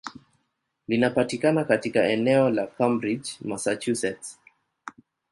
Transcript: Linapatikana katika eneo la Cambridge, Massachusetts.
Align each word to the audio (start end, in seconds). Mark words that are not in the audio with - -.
Linapatikana 0.87 1.63
katika 1.63 2.07
eneo 2.07 2.49
la 2.49 2.67
Cambridge, 2.67 3.29
Massachusetts. 3.41 4.39